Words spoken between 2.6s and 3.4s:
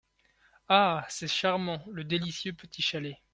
chalet!…